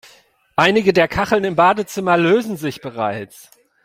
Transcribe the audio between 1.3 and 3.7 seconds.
im Badezimmer lösen sich bereits.